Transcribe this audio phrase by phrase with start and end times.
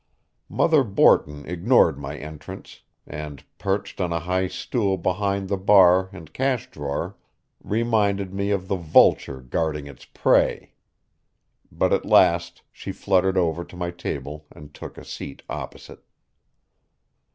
[0.49, 6.33] Mother Borton ignored my entrance, and, perched on a high stool behind the bar and
[6.33, 7.17] cash drawer,
[7.63, 10.73] reminded me of the vulture guarding its prey.
[11.71, 16.03] But at last she fluttered over to my table and took a seat opposite.